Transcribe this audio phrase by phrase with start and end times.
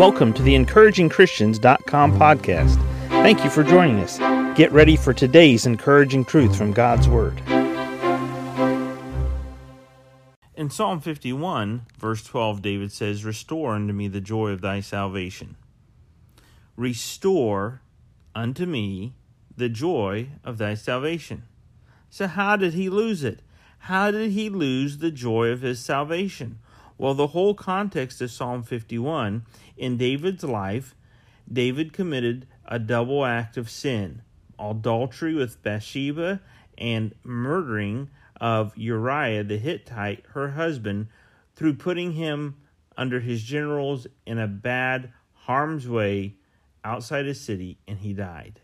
[0.00, 2.76] Welcome to the encouragingchristians.com podcast.
[3.08, 4.16] Thank you for joining us.
[4.56, 7.38] Get ready for today's encouraging truth from God's Word.
[10.54, 15.56] In Psalm 51, verse 12, David says, Restore unto me the joy of thy salvation.
[16.76, 17.82] Restore
[18.34, 19.12] unto me
[19.54, 21.42] the joy of thy salvation.
[22.08, 23.40] So, how did he lose it?
[23.80, 26.58] How did he lose the joy of his salvation?
[27.00, 29.46] Well, the whole context of Psalm 51
[29.78, 30.94] in David's life,
[31.50, 34.20] David committed a double act of sin
[34.58, 36.42] adultery with Bathsheba
[36.76, 41.06] and murdering of Uriah the Hittite, her husband,
[41.56, 42.56] through putting him
[42.98, 46.34] under his generals in a bad, harm's way
[46.84, 48.60] outside his city, and he died.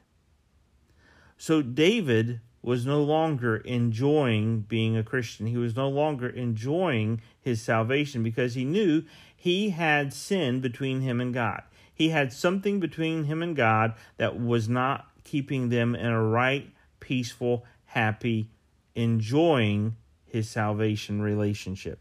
[1.38, 5.46] So David was no longer enjoying being a Christian.
[5.46, 9.04] He was no longer enjoying his salvation because he knew
[9.36, 11.62] he had sin between him and God.
[11.94, 16.68] He had something between him and God that was not keeping them in a right,
[16.98, 18.50] peaceful, happy,
[18.96, 22.00] enjoying his salvation relationship.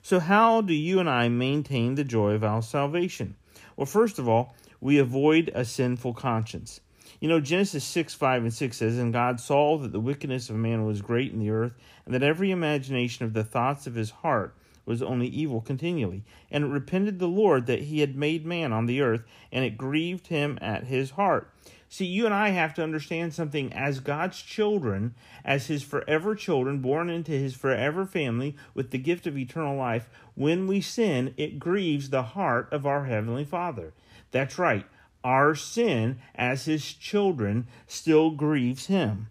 [0.00, 3.36] So, how do you and I maintain the joy of our salvation?
[3.76, 6.80] Well, first of all, we avoid a sinful conscience.
[7.20, 10.56] You know, Genesis 6, 5, and 6 says, And God saw that the wickedness of
[10.56, 11.72] man was great in the earth,
[12.04, 14.54] and that every imagination of the thoughts of his heart
[14.84, 16.22] was only evil continually.
[16.50, 19.76] And it repented the Lord that he had made man on the earth, and it
[19.76, 21.50] grieved him at his heart.
[21.88, 26.80] See, you and I have to understand something as God's children, as his forever children,
[26.80, 30.08] born into his forever family with the gift of eternal life.
[30.34, 33.92] When we sin, it grieves the heart of our Heavenly Father.
[34.32, 34.84] That's right
[35.26, 39.26] our sin as his children still grieves him.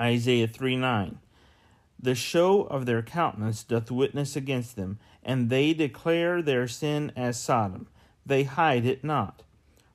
[0.00, 1.18] Isaiah 3 9.
[2.00, 7.40] The show of their countenance doth witness against them, and they declare their sin as
[7.40, 7.86] Sodom.
[8.26, 9.44] They hide it not.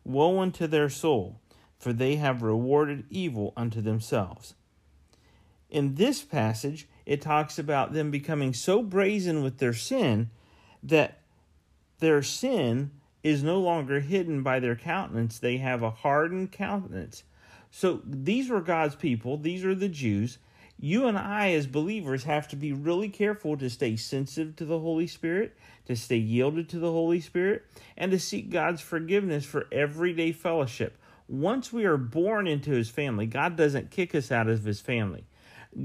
[0.05, 1.41] Woe unto their soul,
[1.77, 4.53] for they have rewarded evil unto themselves.
[5.69, 10.29] In this passage, it talks about them becoming so brazen with their sin
[10.81, 11.19] that
[11.99, 12.91] their sin
[13.23, 15.39] is no longer hidden by their countenance.
[15.39, 17.23] They have a hardened countenance.
[17.71, 20.39] So these were God's people, these are the Jews.
[20.81, 24.79] You and I, as believers, have to be really careful to stay sensitive to the
[24.79, 25.57] Holy Spirit,
[25.87, 27.65] to stay yielded to the Holy Spirit,
[27.97, 30.97] and to seek God's forgiveness for everyday fellowship.
[31.27, 35.25] Once we are born into His family, God doesn't kick us out of His family.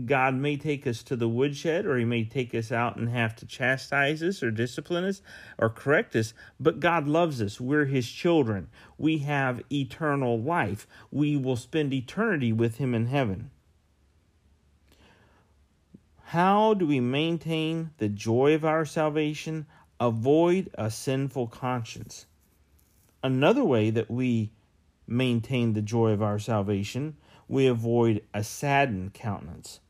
[0.06, 3.36] God may take us to the woodshed or he may take us out and have
[3.36, 5.20] to chastise us or discipline us
[5.58, 7.60] or correct us, but God loves us.
[7.60, 8.68] We're his children.
[8.96, 10.86] We have eternal life.
[11.10, 13.50] We will spend eternity with him in heaven.
[16.24, 19.66] How do we maintain the joy of our salvation?
[20.00, 22.26] Avoid a sinful conscience.
[23.22, 24.50] Another way that we
[25.06, 27.16] maintain the joy of our salvation
[27.48, 29.80] we avoid a saddened countenance.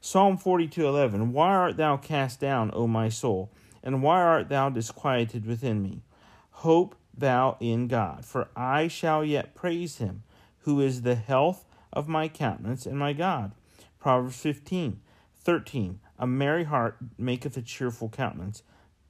[0.00, 3.52] Psalm 42:11 Why art thou cast down, O my soul,
[3.82, 6.02] and why art thou disquieted within me?
[6.50, 10.22] Hope thou in God, for I shall yet praise him,
[10.60, 13.52] who is the health of my countenance and my God.
[13.98, 15.00] Proverbs 15,
[15.34, 16.00] 13.
[16.18, 18.62] A merry heart maketh a cheerful countenance,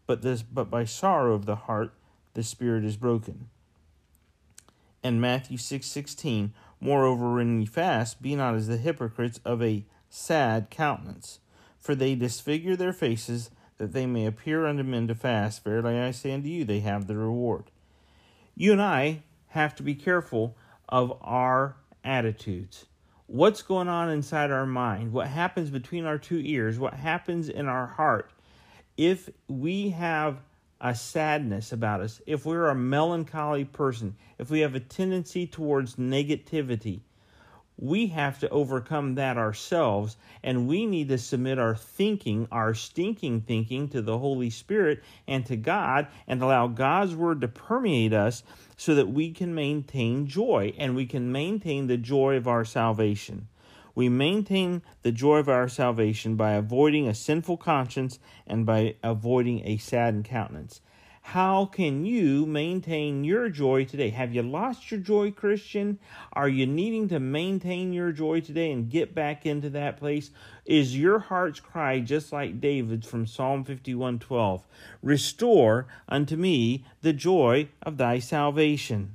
[0.07, 1.95] but this but by sorrow of the heart
[2.35, 3.49] the spirit is broken.
[5.03, 5.99] And Matthew 6,
[6.81, 11.39] Moreover, when ye fast, be not as the hypocrites of a sad countenance,
[11.79, 15.65] for they disfigure their faces, that they may appear unto men to fast.
[15.65, 17.65] Verily I say unto you, they have the reward.
[18.55, 20.57] You and I have to be careful
[20.89, 22.87] of our attitudes.
[23.27, 25.13] What's going on inside our mind?
[25.13, 26.79] What happens between our two ears?
[26.79, 28.31] What happens in our heart?
[28.97, 30.39] If we have
[30.83, 35.95] a sadness about us, if we're a melancholy person, if we have a tendency towards
[35.95, 37.01] negativity,
[37.79, 43.41] we have to overcome that ourselves and we need to submit our thinking, our stinking
[43.41, 48.43] thinking, to the Holy Spirit and to God and allow God's Word to permeate us
[48.77, 53.49] so that we can maintain joy and we can maintain the joy of our salvation.
[53.95, 59.67] We maintain the joy of our salvation by avoiding a sinful conscience and by avoiding
[59.67, 60.81] a saddened countenance.
[61.27, 64.11] How can you maintain your joy today?
[64.11, 66.01] Have you lost your joy, Christian?
[66.33, 70.31] Are you needing to maintain your joy today and get back into that place?
[70.67, 74.67] Is your heart's cry just like David's from Psalm 51:12?
[75.01, 79.15] Restore unto me the joy of thy salvation.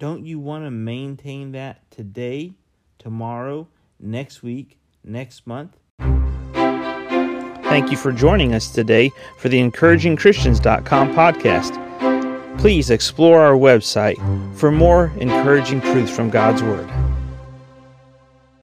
[0.00, 2.54] Don't you want to maintain that today?
[3.02, 3.66] Tomorrow,
[3.98, 5.76] next week, next month?
[7.64, 12.58] Thank you for joining us today for the encouragingchristians.com podcast.
[12.58, 14.18] Please explore our website
[14.54, 16.88] for more encouraging truths from God's Word.